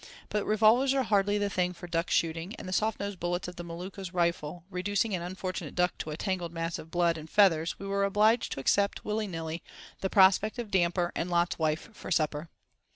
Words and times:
But 0.29 0.47
revolvers 0.47 0.95
are 0.95 1.03
hardly 1.03 1.37
the 1.37 1.47
thing 1.47 1.73
for 1.73 1.85
duck 1.85 2.09
shooting, 2.09 2.55
and 2.55 2.67
the 2.67 2.73
soft 2.73 2.99
nosed 2.99 3.19
bullets 3.19 3.47
of 3.47 3.55
the 3.57 3.63
Maluka's 3.63 4.15
rifle 4.15 4.63
reducing 4.71 5.13
an 5.13 5.21
unfortunate 5.21 5.75
duck 5.75 5.95
to 5.99 6.09
a 6.09 6.17
tangled 6.17 6.51
mass 6.51 6.79
of 6.79 6.89
blood 6.89 7.19
and 7.19 7.29
feathers 7.29 7.77
we 7.77 7.85
were 7.85 8.03
obliged 8.03 8.51
to 8.53 8.59
accept, 8.59 9.05
willy 9.05 9.27
nilly, 9.27 9.61
the 9.99 10.09
prospect 10.09 10.57
of 10.57 10.71
damper 10.71 11.11
and 11.15 11.29
"Lot's 11.29 11.59
wife" 11.59 11.91
for 11.93 12.09
supper. 12.09 12.49